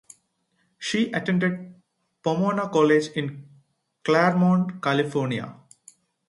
[0.79, 1.79] She attended
[2.23, 3.45] Pomona College in
[4.03, 5.53] Claremont, California.